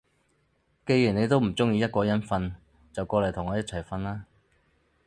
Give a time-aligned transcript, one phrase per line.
[0.83, 2.53] 既然你都唔中意一個人瞓，
[2.91, 4.25] 就過嚟同我一齊瞓啦